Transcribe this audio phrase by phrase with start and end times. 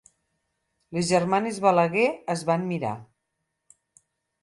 [0.97, 2.99] Les germanes Balaguer es van mirar.